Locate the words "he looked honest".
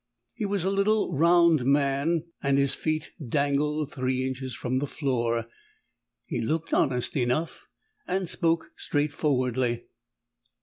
6.25-7.15